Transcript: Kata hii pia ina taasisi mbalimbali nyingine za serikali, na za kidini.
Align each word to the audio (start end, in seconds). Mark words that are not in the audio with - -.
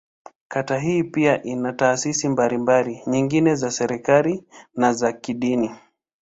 Kata 0.47 0.79
hii 0.79 1.03
pia 1.03 1.43
ina 1.43 1.73
taasisi 1.73 2.29
mbalimbali 2.29 3.01
nyingine 3.07 3.55
za 3.55 3.71
serikali, 3.71 4.43
na 4.75 4.93
za 4.93 5.13
kidini. 5.13 5.75